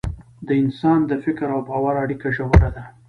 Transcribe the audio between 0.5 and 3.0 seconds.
انسان د فکر او باور اړیکه ژوره ده.